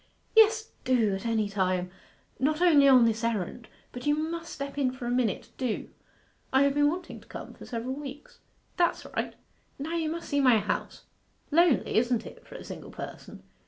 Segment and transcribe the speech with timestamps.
[0.35, 1.91] 'Yes, do at any time;
[2.39, 3.67] not only on this errand.
[3.91, 5.49] But you must step in for a minute.
[5.59, 5.91] Do.'
[6.51, 8.39] 'I have been wanting to come for several weeks.'
[8.77, 9.35] 'That's right.
[9.77, 11.03] Now you must see my house
[11.51, 13.43] lonely, isn't it, for a single person?